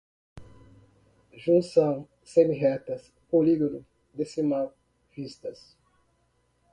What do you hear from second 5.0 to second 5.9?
vistas